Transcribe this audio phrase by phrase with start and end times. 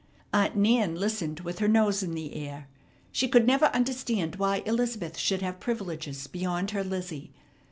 [0.33, 2.67] Aunt Nan listened with her nose in the air.
[3.11, 7.29] She could never understand why Elizabeth should have privileges beyond her Lizzie.